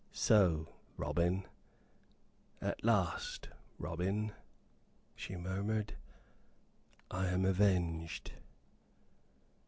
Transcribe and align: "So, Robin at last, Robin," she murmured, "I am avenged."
"So, 0.13 0.67
Robin 0.97 1.45
at 2.59 2.83
last, 2.83 3.49
Robin," 3.77 4.31
she 5.15 5.35
murmured, 5.35 5.93
"I 7.11 7.27
am 7.27 7.45
avenged." 7.45 8.31